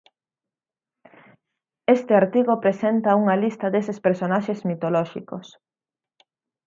Este 1.85 2.15
artigo 2.21 2.53
presenta 2.63 3.17
unha 3.21 3.35
lista 3.43 3.65
deses 3.75 3.97
personaxes 4.07 4.59
mitolóxicos. 4.69 5.45